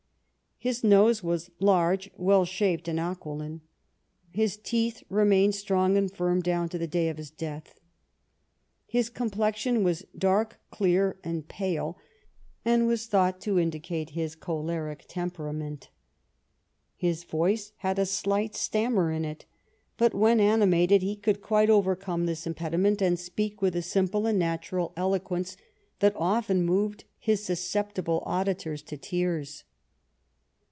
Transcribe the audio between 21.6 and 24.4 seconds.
overcome this impediment, and speak with a simple and